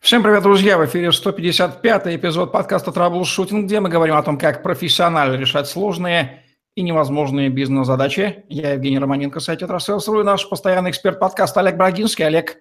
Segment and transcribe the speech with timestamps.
[0.00, 0.78] Всем привет, друзья!
[0.78, 6.42] В эфире 155-й эпизод подкаста «Траблшутинг», где мы говорим о том, как профессионально решать сложные
[6.74, 8.44] и невозможные бизнес-задачи.
[8.48, 12.24] Я Евгений Романенко, сайт «Трассерс.ру» и наш постоянный эксперт подкаста Олег Брагинский.
[12.24, 12.56] Олег,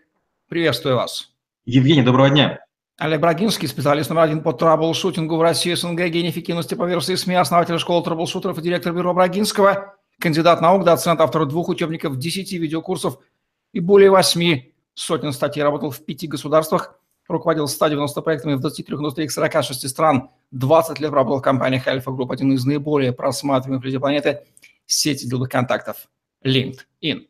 [0.50, 1.30] приветствую вас.
[1.64, 2.60] Евгений, доброго дня.
[2.98, 7.36] Олег Брагинский, специалист номер один по траблшутингу в России, СНГ, гений эффективности по версии СМИ,
[7.36, 13.18] основатель школы траблшутеров и директор бюро Брагинского, кандидат наук, доцент, автор двух учебников, десяти видеокурсов
[13.72, 16.99] и более восьми сотен статей, работал в пяти государствах–
[17.30, 22.32] руководил 190 проектами в 23 индустриях 46 стран, 20 лет работал в компаниях Альфа Групп,
[22.32, 24.42] один из наиболее просматриваемых людей планеты,
[24.86, 26.10] сети деловых контактов
[26.44, 27.28] LinkedIn.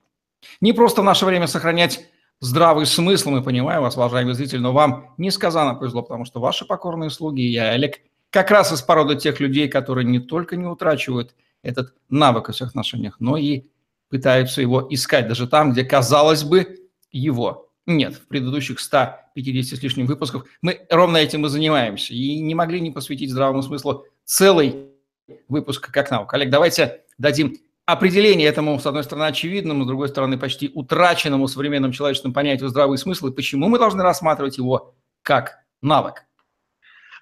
[0.62, 2.05] Не просто в наше время сохранять
[2.40, 7.09] здравый смысл, мы понимаем вас, уважаемый зритель, но вам несказанно повезло, потому что ваши покорные
[7.09, 11.93] слуги, я, Олег, как раз из породы тех людей, которые не только не утрачивают этот
[12.09, 13.66] навык во всех отношениях, но и
[14.09, 16.77] пытаются его искать даже там, где, казалось бы,
[17.12, 22.13] его нет, в предыдущих 150 с лишним выпусках мы ровно этим и занимаемся.
[22.13, 24.90] И не могли не посвятить здравому смыслу целый
[25.48, 26.35] выпуск как наука.
[26.35, 31.91] Олег, давайте дадим определение этому, с одной стороны, очевидному, с другой стороны, почти утраченному современным
[31.91, 36.26] человеческим понятию здравый смысл, и почему мы должны рассматривать его как навык.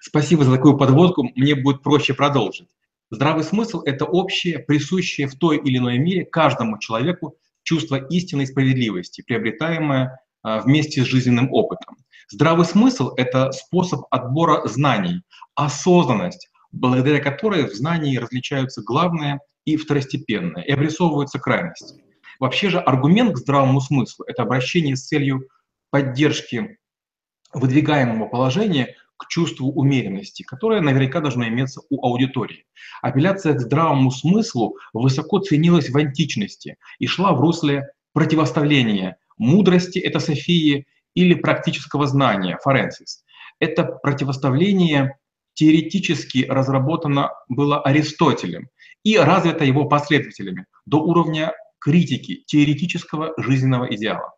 [0.00, 2.68] Спасибо за такую подводку, мне будет проще продолжить.
[3.10, 9.22] Здравый смысл– это общее, присущее в той или иной мере каждому человеку чувство истинной справедливости,
[9.22, 11.96] приобретаемое вместе с жизненным опытом.
[12.30, 15.22] Здравый смысл– это способ отбора знаний,
[15.54, 22.02] осознанность, благодаря которой в знании различаются главное и второстепенное, и обрисовываются крайности.
[22.38, 25.48] Вообще же аргумент к здравому смыслу– это обращение с целью
[25.90, 26.78] поддержки
[27.52, 32.66] выдвигаемого положения к чувству умеренности, которое наверняка должно иметься у аудитории.
[33.02, 40.20] Апелляция к здравому смыслу высоко ценилась в античности и шла в русле противоставления мудрости, это
[40.20, 43.24] Софии, или практического знания, форенсис.
[43.58, 45.18] Это противоставление
[45.54, 48.68] теоретически разработано было Аристотелем
[49.02, 54.34] и развито его последователями до уровня критики теоретического жизненного идеала.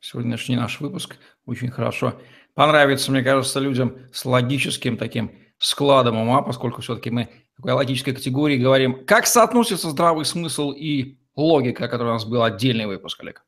[0.00, 2.20] Сегодняшний наш выпуск очень хорошо
[2.54, 8.58] понравится, мне кажется, людям с логическим таким складом ума, поскольку все-таки мы в логической категории
[8.58, 9.04] говорим.
[9.06, 13.44] Как соотносится здравый смысл и логика, который у нас был отдельный выпуск, Олег?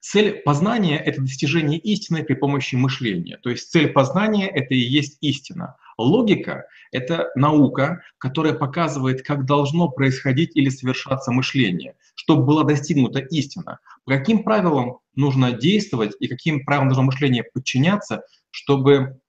[0.00, 3.36] Цель познания– это достижение истины при помощи мышления.
[3.36, 5.76] То есть цель познания– это и есть истина.
[5.98, 13.78] Логика– это наука, которая показывает, как должно происходить или совершаться мышление, чтобы была достигнута истина.
[14.04, 19.20] По каким правилам нужно действовать и каким правилам должно мышление подчиняться, чтобы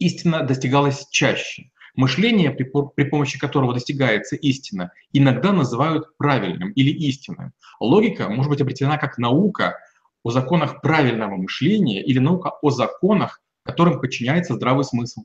[0.00, 1.70] истина достигалась чаще.
[1.94, 7.52] Мышление, при, при помощи которого достигается истина, иногда называют правильным или истинным.
[7.80, 9.78] Логика может быть определена как наука
[10.22, 15.24] о законах правильного мышления или наука о законах, которым подчиняется здравый смысл.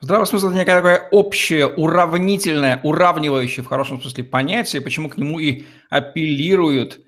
[0.00, 5.38] Здравый смысл– это некое такое общее, уравнительное, уравнивающее в хорошем смысле понятие, почему к нему
[5.38, 7.00] и апеллируют.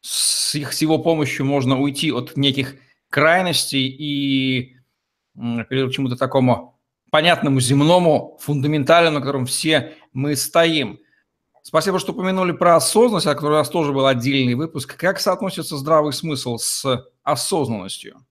[0.00, 2.74] С, их, с его помощью можно уйти от неких
[3.08, 4.76] крайностей и
[5.36, 6.71] апеллировать к чему-то такому
[7.12, 10.98] понятному, земному, фундаментальному, на котором все мы стоим.
[11.62, 14.96] Спасибо, что упомянули про осознанность, о которой у нас тоже был отдельный выпуск.
[14.96, 18.24] Как соотносится здравый смысл с осознанностью?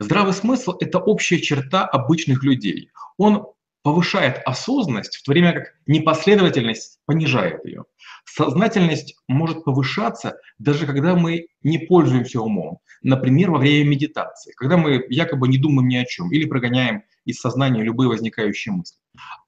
[0.00, 2.90] Здравый смысл– это общая черта обычных людей.
[3.18, 3.48] Он
[3.88, 7.84] повышает осознанность, в то время как непоследовательность понижает ее.
[8.26, 12.80] Сознательность может повышаться даже когда мы не пользуемся умом.
[13.02, 17.40] Например, во время медитации, когда мы якобы не думаем ни о чем или прогоняем из
[17.40, 18.98] сознания любые возникающие мысли.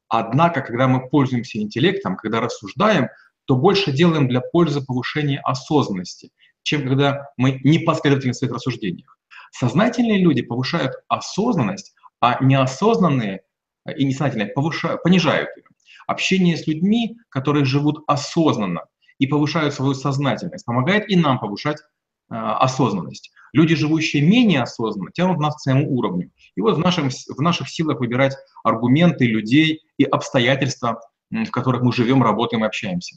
[0.08, 3.08] Однако, когда мы пользуемся интеллектом, когда рассуждаем,
[3.44, 6.30] то больше делаем для пользы повышения осознанности,
[6.62, 9.18] чем когда мы непоследовательны в своих рассуждениях.
[9.52, 13.42] Сознательные люди повышают осознанность, а неосознанные
[13.86, 15.64] и несознательные повышают, понижают ее.
[16.06, 18.82] Общение с людьми, которые живут осознанно
[19.18, 23.30] и повышают свою сознательность, помогает и нам повышать э, осознанность.
[23.52, 26.30] Люди, живущие менее осознанно, тянут нас к своему уровню.
[26.56, 31.00] И вот в, нашем, в наших силах выбирать аргументы людей и обстоятельства,
[31.30, 33.16] в которых мы живем, работаем и общаемся.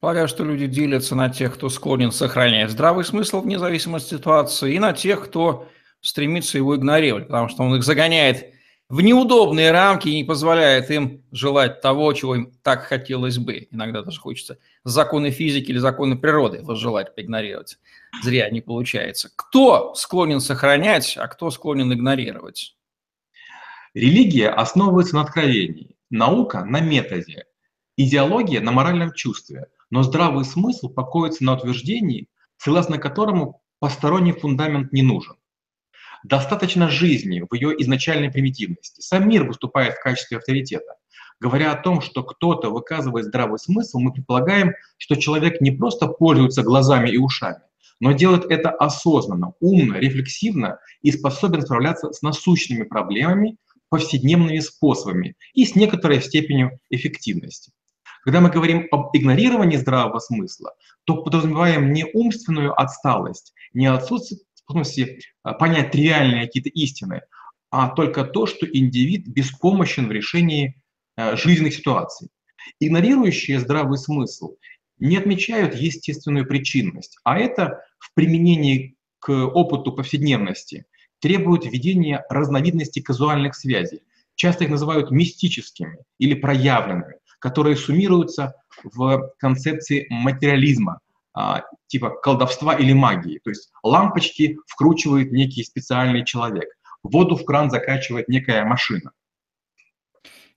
[0.00, 4.74] Полагаю, что люди делятся на тех, кто склонен сохранять здравый смысл вне зависимости от ситуации,
[4.74, 5.68] и на тех, кто
[6.00, 8.52] стремится его игнорировать, потому что он их загоняет
[8.88, 13.68] в неудобные рамки и не позволяет им желать того, чего им так хотелось бы.
[13.70, 17.78] Иногда даже хочется законы физики или законы природы возжелать поигнорировать.
[18.22, 19.30] Зря не получается.
[19.36, 22.76] Кто склонен сохранять, а кто склонен игнорировать?
[23.92, 27.44] Религия основывается на откровении, наука– на методе,
[27.96, 35.02] идеология– на моральном чувстве, но здравый смысл покоится на утверждении, согласно которому посторонний фундамент не
[35.02, 35.36] нужен.
[36.28, 39.00] Достаточно жизни в ее изначальной примитивности.
[39.00, 40.96] Сам мир выступает в качестве авторитета.
[41.40, 46.62] Говоря о том, что кто-то выказывает здравый смысл, мы предполагаем, что человек не просто пользуется
[46.62, 47.62] глазами и ушами,
[47.98, 53.56] но делает это осознанно, умно, рефлексивно и способен справляться с насущными проблемами
[53.88, 57.72] повседневными способами и с некоторой степенью эффективности.
[58.22, 60.74] Когда мы говорим об игнорировании здравого смысла,
[61.04, 67.22] то подразумеваем не умственную отсталость, не отсутствие способности а, понять реальные какие-то истины,
[67.70, 70.80] а только то, что индивид беспомощен в решении
[71.16, 72.28] а, жизненных ситуаций.
[72.80, 74.56] Игнорирующие здравый смысл
[74.98, 80.84] не отмечают естественную причинность, а это в применении к опыту повседневности
[81.20, 84.02] требует введения разновидностей казуальных связей.
[84.34, 88.54] Часто их называют мистическими или проявленными, которые суммируются
[88.84, 91.00] в концепции материализма,
[91.86, 93.40] типа колдовства или магии.
[93.42, 96.68] То есть лампочки вкручивает некий специальный человек,
[97.02, 99.12] воду в кран закачивает некая машина.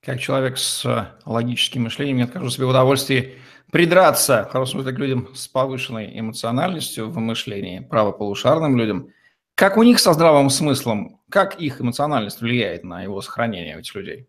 [0.04, 3.38] Как человек с логическим мышлением, я откажу себе в удовольствии
[3.70, 9.10] придраться, в хорошем смысле, к людям с повышенной эмоциональностью в мышлении, правополушарным людям.
[9.54, 14.28] Как у них со здравым смыслом, как их эмоциональность влияет на его сохранение, этих людей?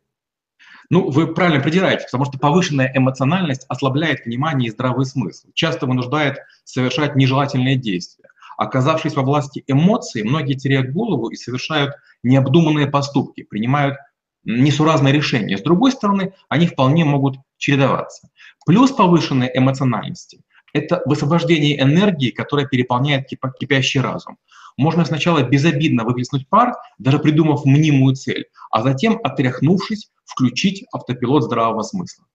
[0.89, 6.39] Ну, вы правильно придираете, потому что повышенная эмоциональность ослабляет внимание и здравый смысл, часто вынуждает
[6.63, 8.29] совершать нежелательные действия.
[8.57, 13.97] Оказавшись во власти эмоций, многие теряют голову и совершают необдуманные поступки, принимают
[14.43, 15.57] несуразные решения.
[15.57, 18.29] С другой стороны, они вполне могут чередоваться.
[18.65, 20.41] Плюс повышенной эмоциональности–
[20.73, 24.37] это высвобождение энергии, которая переполняет кипящий разум.
[24.75, 31.83] Можно сначала безобидно выплеснуть пар, даже придумав мнимую цель, а затем, отряхнувшись, включить автопилот здравого
[31.83, 32.25] смысла.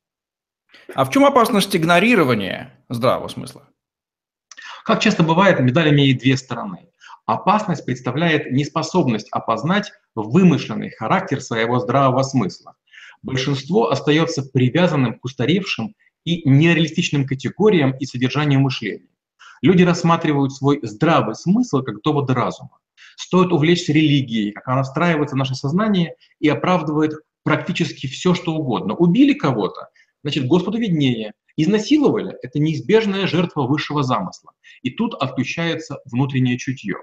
[0.94, 3.68] А в чем опасность игнорирования здравого смысла?
[4.84, 6.88] Как часто бывает, медаль имеет две стороны.
[7.26, 12.74] Опасность представляет неспособность опознать вымышленный характер своего здравого смысла.
[13.22, 19.08] Большинство остается привязанным к устаревшим и нереалистичным категориям и содержанию мышления.
[19.60, 22.78] Люди рассматривают свой здравый смысл как довод разума.
[23.16, 27.12] Стоит увлечься религией, как она встраивается в наше сознание и оправдывает
[27.48, 28.94] практически все, что угодно.
[28.94, 29.88] Убили кого-то,
[30.22, 31.32] значит, Господу виднее.
[31.56, 34.52] Изнасиловали– это неизбежная жертва высшего замысла.
[34.82, 36.96] И тут отключается внутреннее чутье.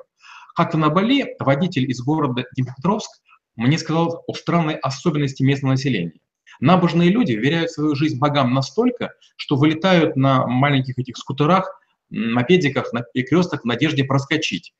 [0.56, 3.10] Как-то на Бали водитель из города Днепропетровск
[3.56, 6.20] мне сказал о странной особенности местного населения.
[6.60, 11.82] Набожные люди веряют свою жизнь богам настолько, что вылетают на маленьких этих скутерах,
[12.12, 14.74] мопедиках на перекресток в надежде проскочить.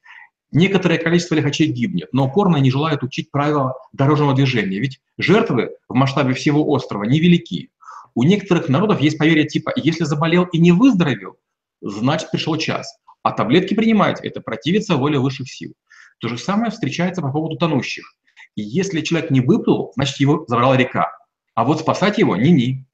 [0.52, 5.96] Некоторое количество лихачей гибнет, но упорно не желают учить правила дорожного движения, ведь жертвы в
[5.96, 7.72] масштабе всего острова невелики.
[8.14, 11.38] У некоторых народов есть поверье типа «если заболел и не выздоровел,
[11.82, 15.74] значит пришел час, а таблетки принимать– это противиться воле высших сил».
[16.20, 18.16] То же самое встречается по поводу тонущих.
[18.56, 21.12] И если человек не выплыл, значит его забрала река,
[21.56, 22.86] а вот спасать его– ни-ни.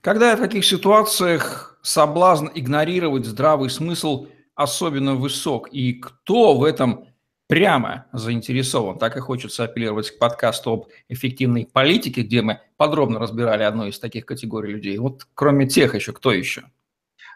[0.00, 7.06] Когда в каких ситуациях соблазн игнорировать здравый смысл– особенно высок, и кто в этом
[7.52, 8.98] прямо заинтересован.
[8.98, 13.98] Так и хочется апеллировать к подкасту об эффективной политике, где мы подробно разбирали одну из
[13.98, 14.96] таких категорий людей.
[14.96, 16.62] Вот кроме тех еще, кто еще?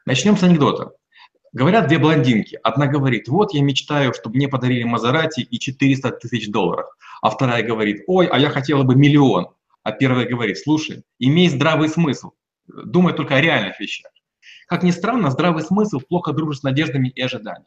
[0.06, 0.92] Начнем с анекдота.
[1.52, 2.58] Говорят две блондинки.
[2.62, 6.86] Одна говорит, вот я мечтаю, чтобы мне подарили Мазерати и 400 тысяч долларов.
[7.20, 9.48] А вторая говорит, ой, а я хотела бы миллион.
[9.82, 12.32] А первая говорит, слушай, имей здравый смысл,
[12.67, 14.10] думай только о реальных вещах.
[14.67, 17.67] Как ни странно, здравый смысл плохо дружит с надеждами и ожиданиями.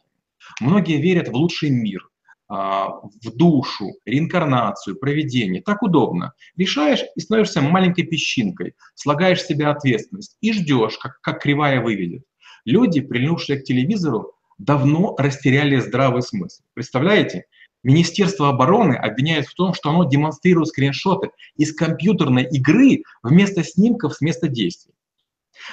[0.60, 2.08] Многие верят в лучший мир,
[2.48, 5.62] а, в душу, реинкарнацию, проведение.
[5.62, 6.34] Так удобно.
[6.56, 12.24] Решаешь и становишься маленькой песчинкой, слагаешь в себя ответственность и ждешь, как, как кривая выведет.
[12.64, 16.62] Люди, прильнувшие к телевизору, давно растеряли здравый смысл.
[16.74, 17.44] Представляете?
[17.82, 24.20] Министерство обороны обвиняет в том, что оно демонстрирует скриншоты из компьютерной игры вместо снимков с
[24.20, 24.92] места действий.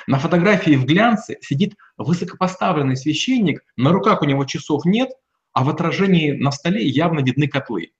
[0.05, 5.09] На фотографии в глянце сидит высокопоставленный священник, на руках у него часов нет,
[5.53, 7.91] а в отражении на столе явно видны котлы.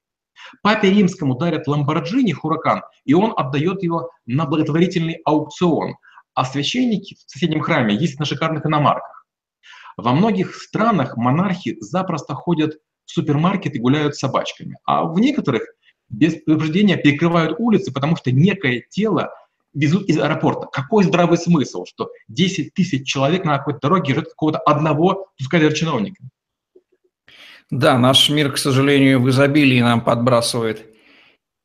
[0.62, 5.96] Папе римскому дарят Ламборджини Хуракан, и он отдает его на благотворительный аукцион,
[6.34, 9.26] а священники в соседнем храме ездят на шикарных иномарках.
[9.98, 12.76] Во многих странах монархи запросто ходят
[13.06, 15.64] в супермаркет и гуляют с собачками, а в некоторых
[16.10, 19.34] без предупреждения перекрывают улицы, потому что некое тело
[19.74, 20.68] везут из аэропорта.
[20.72, 26.24] Какой здравый смысл, что 10 тысяч человек на какой-то дороге ждет какого-то одного, пускай чиновника?
[27.70, 30.86] Да, наш мир, к сожалению, в изобилии нам подбрасывает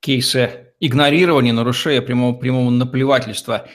[0.00, 3.68] кейсы игнорирования, нарушения прямого, прямого наплевательства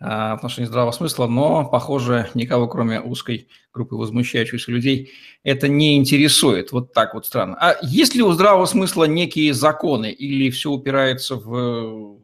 [0.00, 5.12] а, в отношении здравого смысла, но, похоже, никого, кроме узкой группы возмущающихся людей,
[5.44, 6.72] это не интересует.
[6.72, 7.56] Вот так вот странно.
[7.60, 12.18] А есть ли у здравого смысла некие законы или все упирается в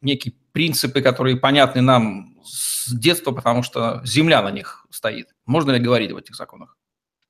[0.00, 5.26] некие принципы, которые понятны нам с детства, потому что земля на них стоит?
[5.44, 6.78] Можно ли говорить об этих законах?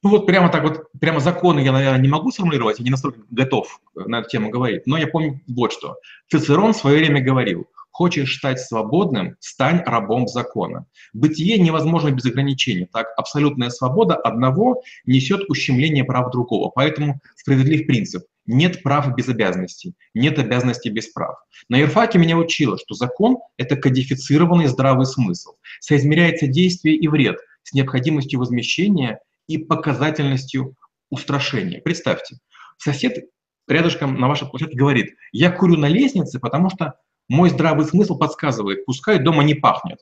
[0.05, 3.21] Ну вот прямо так вот, прямо законы я, наверное, не могу сформулировать, я не настолько
[3.31, 5.97] готов на эту тему говорить, но я помню вот что.
[6.31, 10.87] Цицерон в свое время говорил, Хочешь стать свободным, стань рабом закона.
[11.13, 12.89] Бытие невозможно без ограничений.
[12.93, 16.71] Так, абсолютная свобода одного несет ущемление прав другого.
[16.75, 18.25] Поэтому справедлив принцип.
[18.47, 21.37] Нет прав без обязанностей, нет обязанностей без прав.
[21.69, 25.55] На Ирфаке меня учило, что закон– это кодифицированный здравый смысл.
[25.81, 30.77] Соизмеряется действие и вред с необходимостью возмещения и показательностью
[31.11, 31.81] устрашения.
[31.81, 32.37] Представьте,
[32.77, 33.31] сосед
[33.67, 36.99] рядышком на вашей площадке говорит, я курю на лестнице, потому что
[37.29, 40.01] мой здравый смысл подсказывает, пускай дома не пахнет.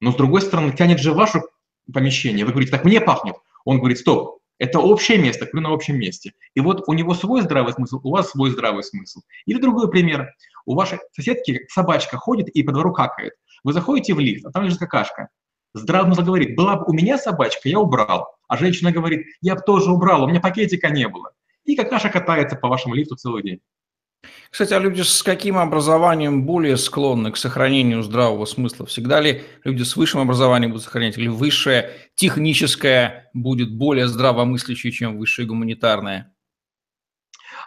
[0.00, 1.40] Но с другой стороны, тянет же ваше
[1.92, 2.44] помещение.
[2.44, 3.36] Вы говорите, так мне пахнет.
[3.64, 6.32] Он говорит, стоп, это общее место, клю на общем месте.
[6.54, 9.20] И вот у него свой здравый смысл, у вас свой здравый смысл.
[9.46, 10.30] Или другой пример.
[10.64, 13.32] У вашей соседки собачка ходит и по двору какает.
[13.64, 15.28] Вы заходите в лифт, а там лежит какашка.
[15.74, 18.28] Здравый смысл говорит, была бы у меня собачка, я убрал.
[18.46, 21.32] А женщина говорит, я бы тоже убрал, у меня пакетика не было.
[21.64, 23.60] И какаша катается по вашему лифту целый день.
[24.50, 28.86] Кстати, а люди с каким образованием более склонны к сохранению здравого смысла?
[28.86, 35.18] Всегда ли люди с высшим образованием будут сохранять, или высшее техническое будет более здравомыслящее, чем
[35.18, 36.34] высшее гуманитарное?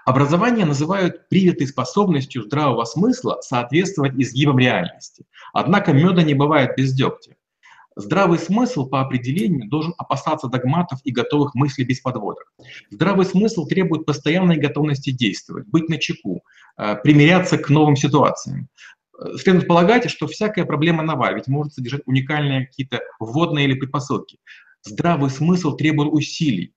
[0.06, 5.26] Образование называют привитой способностью здравого смысла соответствовать изгибам реальности.
[5.54, 7.37] Однако меда не бывает без дегтя.
[8.00, 12.54] Здравый смысл по определению должен опасаться догматов и готовых мыслей без подводок.
[12.92, 16.44] Здравый смысл требует постоянной готовности действовать, быть начеку,
[16.78, 18.70] э, примиряться к новым ситуациям.
[19.20, 24.38] Э, следует полагать, что всякая проблема нова, ведь может содержать уникальные какие-то вводные или предпосылки.
[24.84, 26.76] Здравый смысл требует усилий,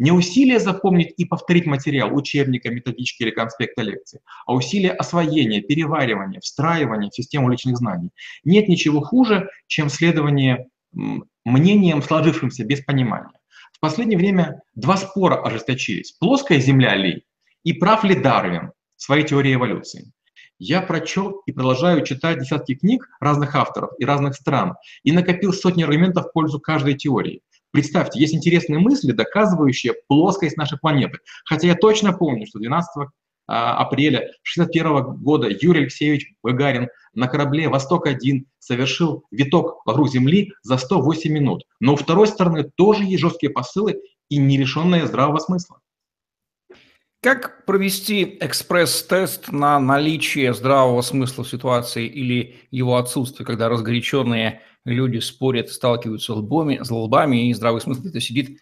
[0.00, 6.40] не усилие запомнить и повторить материал учебника, методички или конспекта лекции, а усилие освоения, переваривания,
[6.40, 8.08] встраивания в систему личных знаний.
[8.42, 10.68] Нет ничего хуже, чем следование
[11.44, 13.38] мнениям, сложившимся без понимания.
[13.72, 16.12] В последнее время два спора ожесточились.
[16.12, 17.24] Плоская Земля ли
[17.62, 20.10] и прав ли Дарвин в своей теории эволюции?
[20.58, 25.82] Я прочел и продолжаю читать десятки книг разных авторов и разных стран и накопил сотни
[25.82, 27.42] аргументов в пользу каждой теории.
[27.72, 31.18] Представьте, есть интересные мысли, доказывающие плоскость нашей планеты.
[31.44, 33.08] Хотя я точно помню, что 12
[33.46, 40.78] а, апреля 1961 года Юрий Алексеевич Гагарин на корабле «Восток-1» совершил виток вокруг Земли за
[40.78, 41.64] 108 минут.
[41.80, 45.80] Но у второй стороны тоже есть жесткие посылы и нерешенные здравого смысла.
[47.22, 55.18] Как провести экспресс-тест на наличие здравого смысла в ситуации или его отсутствие, когда разгоряченные люди
[55.18, 58.60] спорят, сталкиваются лбами, с лбами, и здравый смысл где-то сидит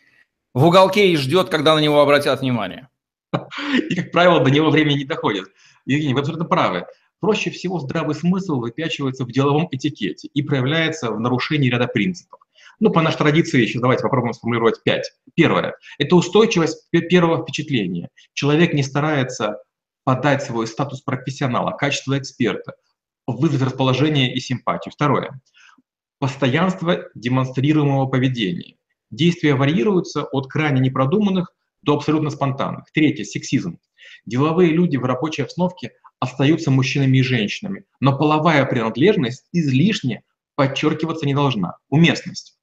[0.55, 2.89] в уголке и ждет, когда на него обратят внимание.
[3.91, 5.45] И, как правило, до него время не доходит.
[5.85, 6.87] Евгений, вы абсолютно правы.
[7.21, 12.41] Проще всего здравый смысл выпячивается в деловом этикете и проявляется в нарушении ряда принципов.
[12.81, 15.11] Ну, по нашей традиции, еще давайте попробуем сформулировать пять.
[15.35, 18.09] Первое– это устойчивость первого впечатления.
[18.35, 19.59] Человек не старается
[20.05, 22.75] подать свой статус профессионала, качество эксперта,
[23.27, 24.93] вызвать расположение и симпатию.
[24.93, 25.41] Второе
[26.19, 28.77] постоянство демонстрируемого поведения.
[29.11, 32.85] Действия варьируются от крайне непродуманных до абсолютно спонтанных.
[32.93, 33.79] Третье– сексизм.
[34.27, 40.23] Деловые люди в рабочей обстановке остаются мужчинами и женщинами, но половая принадлежность излишне
[40.57, 41.77] подчеркиваться не должна.
[41.89, 42.59] Уместность.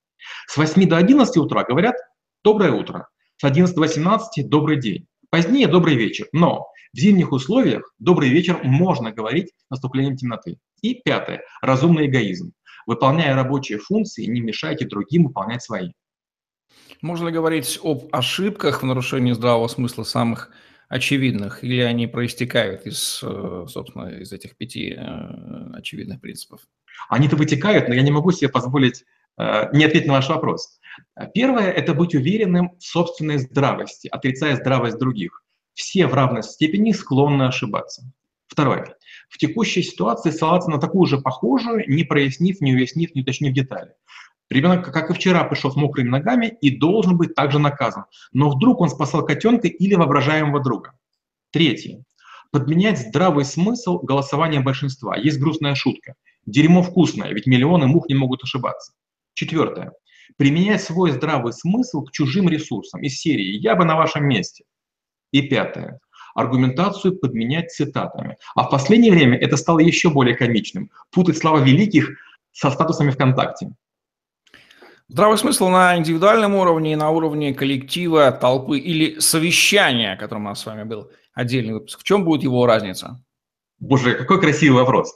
[0.47, 1.95] С 8 до 11 утра говорят
[2.43, 3.07] «доброе утро»,
[3.37, 8.59] с 11 до 18 «добрый день», позднее «добрый вечер», но в зимних условиях «добрый вечер»
[8.63, 10.57] можно говорить наступлением темноты.
[10.81, 12.51] И пятое– разумный эгоизм.
[12.85, 15.91] Выполняя рабочие функции, не мешайте другим выполнять свои.
[17.01, 20.51] Можно ли говорить об ошибках в нарушении здравого смысла самых
[20.87, 26.61] очевидных, или они проистекают из, э, собственно, из этих пяти э, очевидных принципов?
[27.09, 29.03] Они-то вытекают, но я не могу себе позволить
[29.37, 30.79] э, не ответить на ваш вопрос.
[31.33, 35.43] Первое– это быть уверенным в собственной здравости, отрицая здравость других.
[35.73, 38.03] Все в равной степени склонны ошибаться.
[38.55, 38.95] Второе.
[39.27, 43.91] В текущей ситуации ссылаться на такую же похожую, не прояснив, не уяснив, не уточнив детали.
[44.49, 48.05] Ребенок, как и вчера, пришел с мокрыми ногами и должен быть также наказан.
[48.31, 50.93] Но вдруг он спасал котенка или воображаемого друга.
[51.51, 52.05] Третье.
[52.49, 55.17] Подменять здравый смысл голосованием большинства.
[55.17, 56.13] Есть грустная шутка.
[56.45, 58.93] Дерьмо вкусное, ведь миллионы мух не могут ошибаться.
[59.33, 59.91] Четвертое.
[60.37, 64.63] Применять свой здравый смысл к чужим ресурсам из серии «Я бы на вашем месте».
[65.31, 65.99] И пятое
[66.35, 68.37] аргументацию подменять цитатами.
[68.53, 70.91] А в последнее время это стало еще более комичным.
[71.11, 72.11] Путать слова великих
[72.51, 73.71] со статусами ВКонтакте.
[75.07, 80.49] Здравый смысл на индивидуальном уровне и на уровне коллектива, толпы или совещания, о котором у
[80.49, 81.99] нас с вами был отдельный выпуск.
[81.99, 83.23] В чем будет его разница?
[83.79, 85.13] Боже, какой красивый вопрос.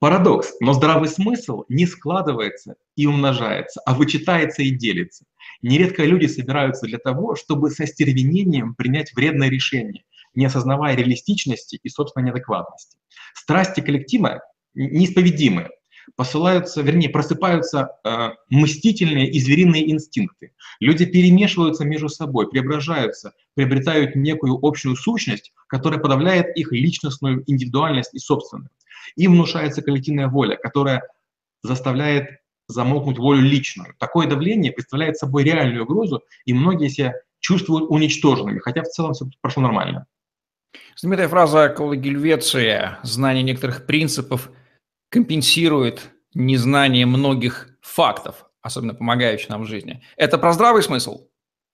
[0.00, 5.24] Парадокс, но здравый смысл не складывается и умножается, а вычитается и делится.
[5.62, 10.02] Нередко люди собираются для того, чтобы со стервенением принять вредное решение,
[10.34, 12.98] не осознавая реалистичности и собственной неадекватности.
[13.34, 14.42] Страсти коллектива
[14.74, 15.68] неисповедимы,
[16.16, 20.52] посылаются, вернее, просыпаются э, мстительные и звериные инстинкты.
[20.80, 28.18] Люди перемешиваются между собой, преображаются, приобретают некую общую сущность, которая подавляет их личностную индивидуальность и
[28.18, 28.70] собственную.
[29.16, 31.02] Им внушается коллективная воля, которая
[31.62, 33.94] заставляет замолкнуть волю личную.
[33.98, 39.26] Такое давление представляет собой реальную угрозу, и многие себя чувствуют уничтоженными, хотя в целом все
[39.40, 40.06] прошло нормально.
[40.96, 44.50] Знаменитая фраза Колы Гельвеция «Знание некоторых принципов
[45.10, 50.02] компенсирует незнание многих фактов, особенно помогающих нам в жизни».
[50.16, 51.26] Это про здравый смысл?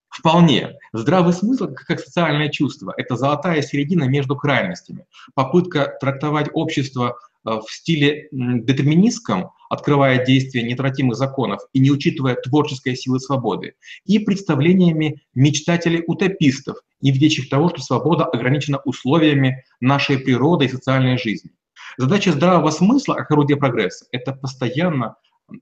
[0.08, 0.78] Вполне.
[0.92, 5.06] Здравый смысл, как социальное чувство, это золотая середина между крайностями.
[5.34, 12.96] Попытка трактовать общество э, в стиле детерминистском, открывая действия неотвратимых законов и не учитывая творческой
[12.96, 20.68] силы свободы, и представлениями мечтателей-утопистов, не видящих того, что свобода ограничена условиями нашей природы и
[20.68, 21.50] социальной жизни.
[21.96, 25.16] Задача здравого смысла, как орудие прогресса, это постоянно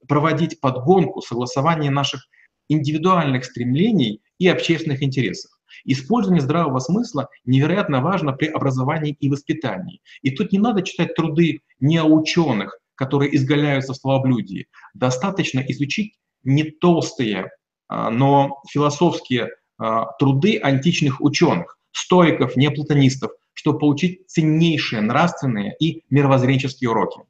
[0.09, 2.27] проводить подгонку, согласование наших
[2.69, 5.53] индивидуальных стремлений и общественных интересов.
[5.85, 10.01] Использование здравого смысла невероятно важно при образовании и воспитании.
[10.23, 14.67] И тут не надо читать труды неученых, которые изгаляются в словоблюдии.
[14.95, 17.51] Достаточно изучить не толстые,
[17.89, 26.91] а, но философские а, труды античных ученых, стоиков, неоплатонистов, чтобы получить ценнейшие нравственные и мировоззренческие
[26.91, 27.21] уроки.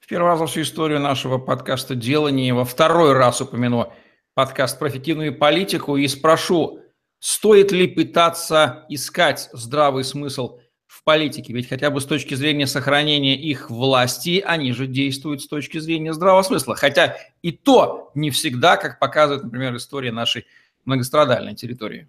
[0.00, 3.92] В первый раз за всю историю нашего подкаста «Делание» во второй раз упомяну
[4.34, 6.80] подкаст про политику и спрошу,
[7.20, 10.58] стоит ли пытаться искать здравый смысл
[10.94, 15.48] в политике, ведь хотя бы с точки зрения сохранения их власти, они же действуют с
[15.48, 20.46] точки зрения здравого смысла, хотя и то не всегда, как показывает, например, история нашей
[20.84, 22.08] многострадальной территории.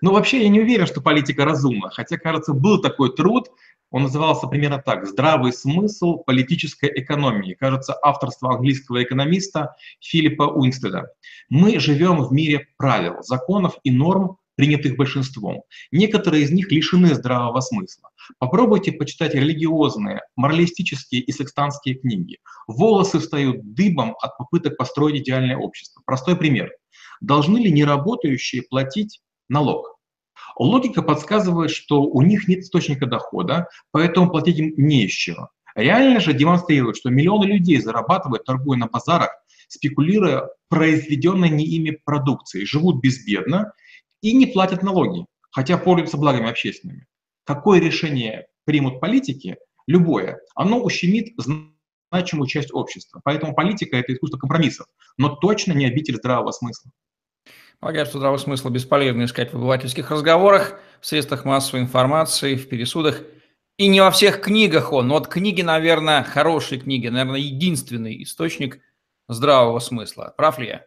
[0.00, 3.48] Ну, вообще, я не уверен, что политика разумна, хотя, кажется, был такой труд,
[3.90, 7.54] он назывался примерно так «Здравый смысл политической экономии».
[7.54, 11.12] Кажется, авторство английского экономиста Филиппа Уинстеда.
[11.48, 15.62] Мы живем в мире правил, законов и норм, принятых большинством.
[15.90, 18.10] Некоторые из них лишены здравого смысла.
[18.38, 22.38] Попробуйте почитать религиозные, моралистические и секстанские книги.
[22.66, 26.02] Волосы встают дыбом от попыток построить идеальное общество.
[26.06, 26.70] Простой пример.
[27.20, 29.98] Должны ли неработающие платить налог?
[30.56, 35.50] Логика подсказывает, что у них нет источника дохода, поэтому платить им не из чего.
[35.74, 39.30] Реально же демонстрирует, что миллионы людей зарабатывают, торгуя на базарах,
[39.66, 43.72] спекулируя произведенной не ими продукцией, живут безбедно
[44.24, 47.06] и не платят налоги, хотя пользуются благами общественными.
[47.44, 53.20] Какое решение примут политики, любое, оно ущемит значимую часть общества.
[53.22, 54.86] Поэтому политика– это искусство компромиссов,
[55.18, 56.90] но точно не обитель здравого смысла.
[57.80, 63.20] Полагаю, что здравого смысла бесполезно искать в обывательских разговорах, в средствах массовой информации, в пересудах.
[63.76, 65.08] И не во всех книгах он.
[65.08, 68.80] Но вот книги, наверное, хорошие книги, наверное, единственный источник
[69.28, 70.32] здравого смысла.
[70.34, 70.86] Прав ли я?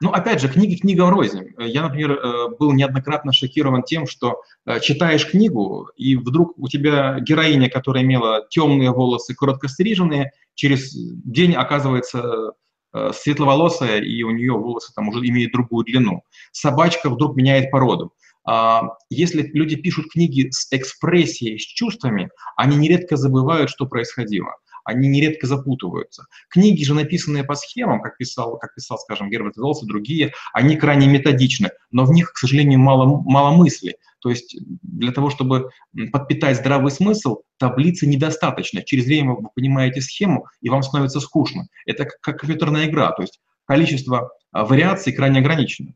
[0.00, 1.48] Ну, опять же, книги книгам рознь.
[1.58, 7.18] Я, например, э, был неоднократно шокирован тем, что э, читаешь книгу, и вдруг у тебя
[7.20, 12.54] героиня, которая имела темные волосы, коротко стриженные, через день оказывается
[12.92, 16.24] Э, светловолосая, и у нее волосы там уже имеют другую длину.
[16.50, 18.12] Собачка вдруг меняет породу.
[18.44, 24.56] А, если люди пишут книги с экспрессией, с чувствами, они нередко забывают, что происходило.
[24.90, 26.26] Они нередко запутываются.
[26.48, 30.76] Книги же, написанные по схемам, как писал, как писал скажем, Герберт Велс и другие, они
[30.76, 33.96] крайне методичны, но в них, к сожалению, мало, мало мысли.
[34.20, 35.70] То есть для того, чтобы
[36.12, 38.82] подпитать здравый смысл, таблицы недостаточно.
[38.82, 41.68] Через время вы понимаете схему, и вам становится скучно.
[41.86, 45.94] Это как компьютерная игра, то есть количество а, вариаций крайне ограничено.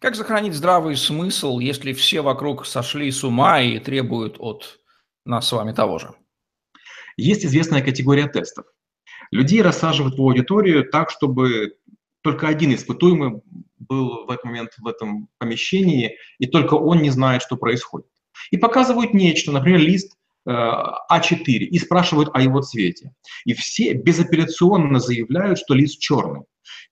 [0.00, 4.78] Как сохранить здравый смысл, если все вокруг сошли с ума и требуют от
[5.24, 6.14] нас с вами того же?
[7.18, 8.64] Есть известная категория тестов.
[9.32, 11.74] Людей рассаживают в аудиторию так, чтобы
[12.22, 13.42] только один испытуемый
[13.76, 18.06] был в этот момент в этом помещении, и только он не знает, что происходит.
[18.52, 23.12] И показывают нечто, например, лист э, А4, и спрашивают о его цвете.
[23.44, 26.42] И все безапелляционно заявляют, что лист черный.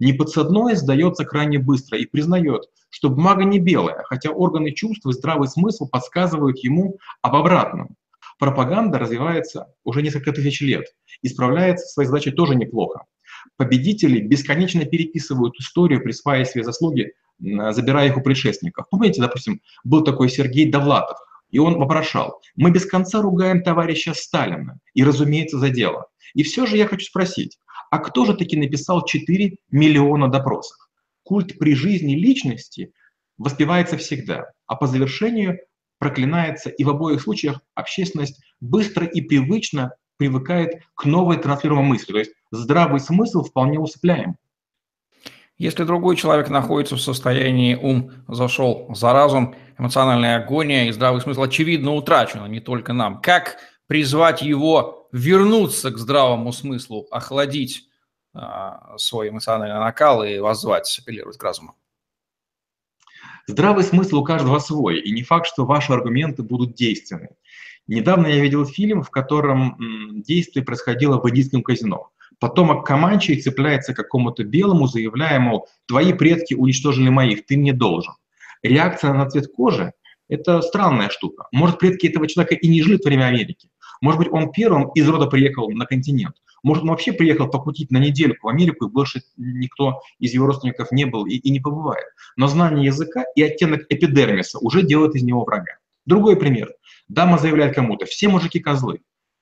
[0.00, 5.48] Неподсадное сдается крайне быстро и признает, что бумага не белая, хотя органы чувств и здравый
[5.48, 7.96] смысл подсказывают ему об обратном.
[8.38, 10.86] Пропаганда развивается уже несколько тысяч лет
[11.22, 13.04] и справляется своей задачей тоже неплохо.
[13.56, 18.86] Победители бесконечно переписывают историю, присваивая себе заслуги, забирая их у предшественников.
[18.90, 21.18] Помните, допустим, был такой Сергей Довлатов,
[21.50, 26.06] и он вопрошал, мы без конца ругаем товарища Сталина, и, разумеется, за дело.
[26.34, 27.58] И все же я хочу спросить,
[27.90, 30.76] а кто же таки написал 4 миллиона допросов?
[31.22, 32.92] Культ при жизни личности
[33.38, 35.58] воспевается всегда, а по завершению
[35.98, 42.12] проклинается, и в обоих случаях общественность быстро и привычно привыкает к новой транслируемой мысли.
[42.12, 44.36] То есть здравый смысл вполне усыпляем.
[45.58, 51.42] Если другой человек находится в состоянии ум зашел за разум, эмоциональная агония и здравый смысл
[51.42, 53.22] очевидно утрачено не только нам.
[53.22, 53.56] Как
[53.86, 57.88] призвать его вернуться к здравому смыслу, охладить
[58.34, 58.40] э,
[58.98, 61.74] свой эмоциональный накал и воззвать, апеллировать к разуму?
[63.48, 67.28] Здравый смысл у каждого свой, и не факт, что ваши аргументы будут действенны.
[67.86, 69.76] Недавно я видел фильм, в котором
[70.26, 72.10] действие происходило в индийском казино.
[72.40, 78.14] Потомок Каманчи цепляется к какому-то белому, заявляя, мол, твои предки уничтожили моих, ты мне должен.
[78.64, 79.92] Реакция на цвет кожи–
[80.28, 81.46] это странная штука.
[81.52, 83.70] Может, предки этого человека и не жили в время Америки.
[84.00, 86.34] Может быть, он первым из рода приехал на континент.
[86.66, 90.90] Может, он вообще приехал покутить на недельку в Америку, и больше никто из его родственников
[90.90, 92.06] не был и, и не побывает.
[92.36, 95.76] Но знание языка и оттенок эпидермиса уже делают из него врага.
[96.06, 96.74] Другой пример.
[97.06, 98.98] Дама заявляет кому-то, все мужики козлы.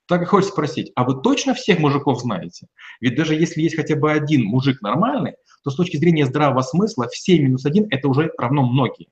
[0.07, 2.67] Так и хочется спросить, а вы точно всех мужиков знаете?
[3.01, 7.09] Ведь даже если есть хотя бы один мужик нормальный, то с точки зрения здравого смысла
[7.09, 9.09] все минус один– это уже равно многие.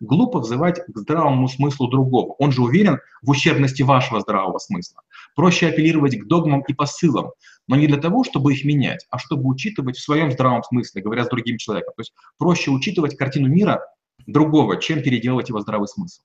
[0.00, 2.34] Глупо взывать к здравому смыслу другого.
[2.38, 5.02] Он же уверен в ущербности вашего здравого смысла.
[5.36, 7.32] Проще апеллировать к догмам и посылам,
[7.66, 11.24] но не для того, чтобы их менять, а чтобы учитывать в своем здравом смысле, говоря
[11.24, 11.94] с другим человеком.
[11.96, 13.80] То есть проще учитывать картину мира
[14.26, 16.22] другого, чем переделывать его здравый смысл.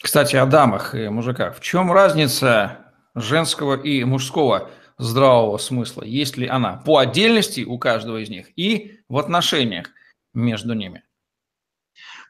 [0.00, 1.56] Кстати, о дамах и мужиках.
[1.56, 2.78] В чем разница
[3.14, 6.02] женского и мужского здравого смысла?
[6.02, 9.90] Есть ли она по отдельности у каждого из них и в отношениях
[10.34, 11.04] между ними?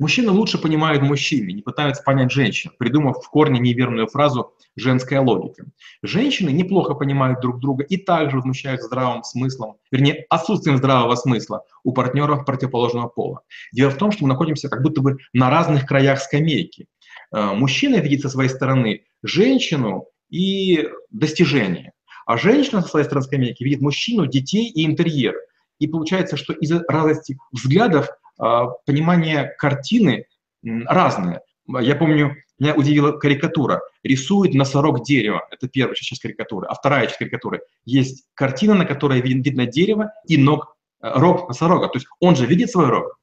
[0.02, 5.66] Мужчины лучше понимают мужчин не пытаются понять женщин, придумав в корне неверную фразу «женская логика».
[6.02, 11.92] Женщины неплохо понимают друг друга и также возмущаются здравым смыслом, вернее, отсутствием здравого смысла у
[11.92, 13.42] партнеров противоположного пола.
[13.72, 16.88] Дело в том, что мы находимся как будто бы на разных краях скамейки.
[17.32, 21.92] Э, мужчина видит со своей стороны женщину и достижение,
[22.26, 25.36] а женщина со своей стороны скамейки видит мужчину, детей и интерьер.
[25.78, 30.26] И получается, что из-за разности взглядов понимание картины
[30.62, 31.42] разное.
[31.66, 33.82] Я помню, меня удивила карикатура.
[34.02, 35.46] Рисует носорог дерево.
[35.50, 36.66] Это первая часть карикатуры.
[36.68, 37.62] А вторая часть карикатуры.
[37.84, 41.88] Есть картина, на которой видно дерево и ног, э, рог носорога.
[41.88, 43.18] То есть он же видит свой рог.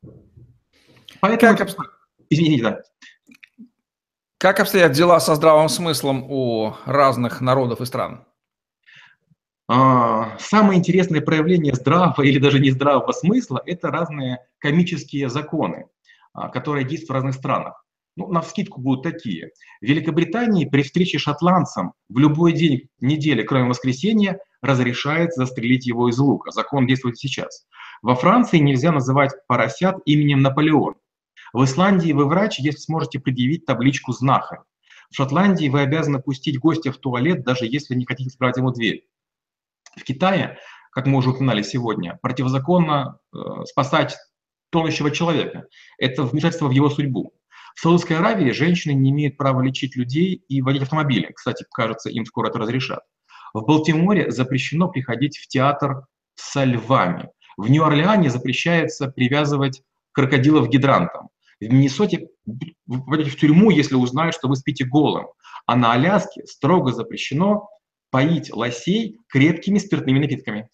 [1.22, 1.58] Поэтому...
[1.58, 1.70] Как,
[2.30, 2.82] извините, да.
[4.38, 8.26] Как обстоят дела со здравым смыслом у разных народов и стран?
[9.72, 15.86] А, самое интересное проявление здравого или даже нездравого смысла– это разные комические законы,
[16.34, 17.86] а, которые действуют в разных странах.
[18.16, 19.52] Ну, на вскидку будут такие.
[19.80, 26.18] В Великобритании при встрече шотландцам в любой день недели, кроме воскресенья, разрешается застрелить его из
[26.18, 26.50] лука.
[26.50, 27.68] Закон действует сейчас.
[28.02, 30.96] Во Франции нельзя называть поросят именем Наполеон.
[31.54, 34.62] В Исландии вы врач, если сможете предъявить табличку знахарь.
[35.12, 39.06] В Шотландии вы обязаны пустить гостя в туалет, даже если не хотите справить ему дверь.
[39.96, 40.58] В Китае,
[40.92, 44.18] как мы уже упоминали сегодня, противозаконно э, спасать
[44.72, 45.66] тонущего человека.
[45.98, 47.34] Это вмешательство в его судьбу.
[47.76, 51.32] В Саудовской Аравии женщины не имеют права лечить людей и водить автомобили.
[51.34, 53.02] Кстати, кажется, им скоро это разрешат.
[53.54, 57.30] В Балтиморе запрещено приходить в театр со львами.
[57.58, 61.30] В Нью-Орлеане запрещается привязывать крокодилов гидрантом.
[61.60, 65.28] В Миннесоте вы попадете в тюрьму, если узнают, что вы спите голым.
[65.66, 67.70] А на Аляске строго запрещено
[68.12, 70.70] поить лосей крепкими спиртными напитками.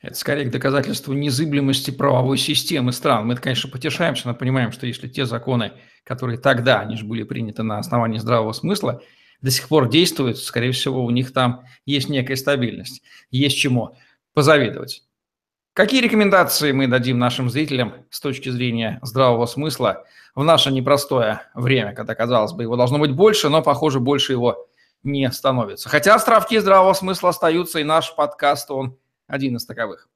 [0.00, 3.26] Это скорее к доказательству незыблемости правовой системы стран.
[3.26, 5.72] Мы, конечно, потешаемся, но понимаем, что если те законы,
[6.04, 9.00] которые тогда, они же были приняты на основании здравого смысла,
[9.40, 13.96] до сих пор действуют, скорее всего, у них там есть некая стабильность, есть чему
[14.34, 15.04] позавидовать.
[15.72, 21.94] Какие рекомендации мы дадим нашим зрителям с точки зрения здравого смысла в наше непростое время,
[21.94, 24.68] когда, казалось бы, его должно быть больше, но, похоже, больше его
[25.04, 25.88] не становится.
[25.88, 30.08] Хотя островки здравого смысла остаются, и наш подкаст, он один из таковых.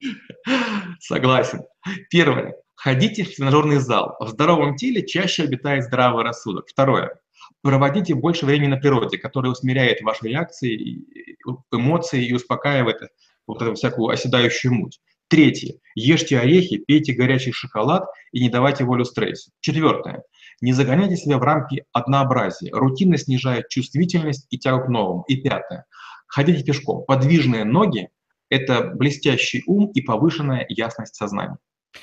[1.00, 1.62] Согласен.
[2.10, 2.54] Первое.
[2.74, 4.16] Ходите в тренажерный зал.
[4.20, 6.68] В здоровом теле чаще обитает здравый рассудок.
[6.68, 7.18] Второе.
[7.62, 11.04] Проводите больше времени на природе, которое усмиряет ваши реакции,
[11.72, 12.98] эмоции и успокаивает
[13.46, 15.00] вот эту всякую оседающую муть.
[15.28, 15.74] Третье.
[15.94, 19.50] Ешьте орехи, пейте горячий шоколад и не давайте волю стрессу.
[19.60, 20.22] Четвертое.
[20.60, 22.70] Не загоняйте себя в рамки однообразия.
[22.72, 25.24] Рутина снижает чувствительность и тягу к новому.
[25.28, 25.86] И пятое.
[26.26, 27.04] Ходите пешком.
[27.04, 28.08] Подвижные ноги–
[28.50, 31.58] это блестящий ум и повышенная ясность сознания.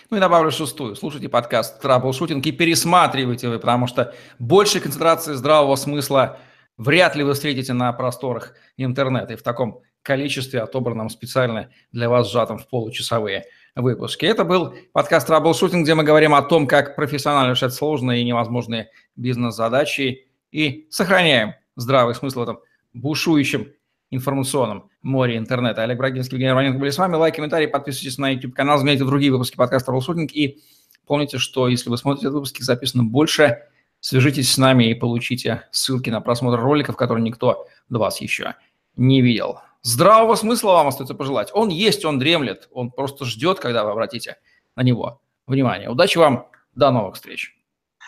[0.10, 0.96] Ну и добавлю шестую.
[0.96, 6.40] Слушайте подкаст «Траблшутинг» и пересматривайте вы, потому что большей концентрации здравого смысла
[6.78, 12.32] вряд ли вы встретите на просторах интернета и в таком количестве, отобранном специально для вас,
[12.32, 14.26] сжатом в получасовые выпуски.
[14.26, 18.90] Это был подкаст «Траблшутинг», где мы говорим о том, как профессионально решать сложные и невозможные
[19.16, 22.60] бизнес-задачи и сохраняем здравый смысл в этом
[22.94, 23.74] бушующем
[24.12, 25.84] информационном море интернета.
[25.84, 27.16] Олег Брагинский, Евгений Романенко были с вами.
[27.16, 30.32] Лайк, комментарий, подписывайтесь на YouTube-канал, смотрите другие выпуски подкаста «Траблшутинг».
[30.32, 30.62] И
[31.06, 33.64] помните, что если вы смотрите этот выпуск, записано больше,
[34.00, 38.56] свяжитесь с нами и получите ссылки на просмотр роликов, которые никто до вас еще
[38.96, 39.60] не видел.
[39.86, 41.52] Здравого смысла вам остается пожелать.
[41.54, 44.38] Он есть, он дремлет, он просто ждет, когда вы обратите
[44.76, 45.92] на него внимание.
[45.92, 47.56] Удачи вам, до новых встреч.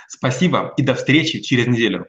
[0.08, 2.08] Спасибо и до встречи через неделю.